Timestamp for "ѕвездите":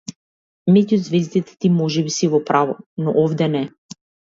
1.01-1.55